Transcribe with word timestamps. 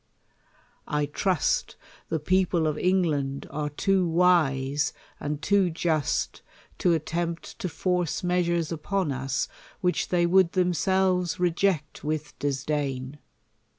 I 0.87 1.05
trust 1.05 1.75
the 2.09 2.17
people 2.19 2.65
of 2.65 2.75
England 2.75 3.45
are 3.51 3.69
too 3.69 4.07
wise 4.07 4.93
and 5.19 5.39
too 5.43 5.69
just 5.69 6.41
to 6.79 6.93
attempt 6.93 7.59
to 7.59 7.69
force 7.69 8.23
measures 8.23 8.71
upon 8.71 9.11
us 9.11 9.47
wliich 9.83 10.07
they 10.07 10.25
woul4 10.25 10.53
themselves 10.53 11.37
i 11.39 11.43
eject 11.43 12.03
with 12.03 12.33
disdain. 12.39 13.19